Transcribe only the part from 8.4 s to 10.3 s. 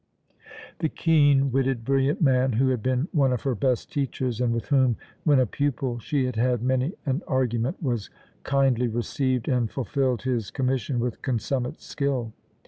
kindly received, and fulfilled